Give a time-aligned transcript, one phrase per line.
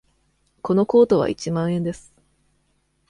[0.63, 2.11] このコートは一万円です。